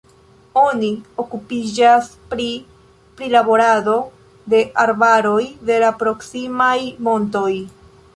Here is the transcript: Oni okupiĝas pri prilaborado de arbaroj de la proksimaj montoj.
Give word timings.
Oni 0.59 0.87
okupiĝas 1.23 2.07
pri 2.31 2.47
prilaborado 3.19 3.93
de 4.55 4.63
arbaroj 4.85 5.43
de 5.69 5.77
la 5.85 5.93
proksimaj 6.01 6.75
montoj. 7.09 7.51